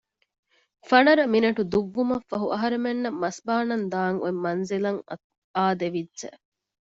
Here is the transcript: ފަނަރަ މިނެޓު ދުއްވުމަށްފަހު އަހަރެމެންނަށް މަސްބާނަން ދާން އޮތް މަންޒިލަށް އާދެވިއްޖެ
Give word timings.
ފަނަރަ 0.89 1.23
މިނެޓު 1.33 1.61
ދުއްވުމަށްފަހު 1.71 2.47
އަހަރެމެންނަށް 2.53 3.19
މަސްބާނަން 3.23 3.85
ދާން 3.93 4.17
އޮތް 4.21 4.39
މަންޒިލަށް 4.43 4.99
އާދެވިއްޖެ 5.55 6.29